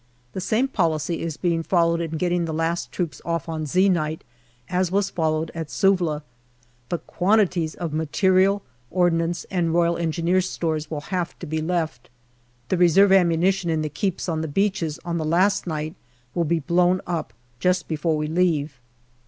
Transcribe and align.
The 0.33 0.41
same 0.41 0.67
policy 0.67 1.21
is 1.21 1.37
being 1.37 1.61
followed 1.61 2.01
in 2.01 2.17
getting 2.17 2.45
the 2.45 2.53
last 2.55 2.91
troops 2.91 3.21
off 3.23 3.47
on" 3.47 3.67
Z" 3.67 3.87
night 3.89 4.23
as 4.67 4.91
was 4.91 5.11
followed 5.11 5.51
at 5.53 5.67
Suvla, 5.69 6.23
but 6.89 7.05
quantities 7.05 7.75
of 7.75 7.93
material, 7.93 8.63
ordnance, 8.89 9.45
and 9.51 9.77
R.E. 9.77 10.41
stores 10.41 10.89
will 10.89 11.01
have 11.13 11.37
to 11.37 11.45
be 11.45 11.61
left. 11.61 12.09
The 12.69 12.77
reserve 12.77 13.11
ammunition 13.11 13.69
in 13.69 13.83
the 13.83 13.89
keeps 13.89 14.27
on 14.27 14.41
the 14.41 14.47
beaches 14.47 14.99
on 15.05 15.19
the 15.19 15.23
last 15.23 15.67
night 15.67 15.93
will 16.33 16.45
be 16.45 16.59
blown 16.61 17.01
up 17.05 17.31
just 17.59 17.87
before 17.87 18.17
we 18.17 18.25
leave. 18.25 18.79